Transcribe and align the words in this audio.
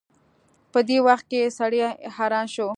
په 0.71 0.79
دې 0.89 0.97
وخت 1.07 1.25
کې 1.31 1.53
سړی 1.57 1.79
حيران 2.15 2.45
شي. 2.53 2.65